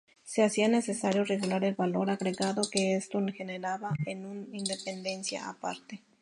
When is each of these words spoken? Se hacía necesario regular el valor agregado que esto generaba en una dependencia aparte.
Se 0.23 0.41
hacía 0.41 0.67
necesario 0.67 1.23
regular 1.25 1.63
el 1.63 1.75
valor 1.75 2.09
agregado 2.09 2.63
que 2.71 2.95
esto 2.95 3.19
generaba 3.37 3.91
en 4.07 4.25
una 4.25 4.43
dependencia 4.67 5.47
aparte. 5.47 6.01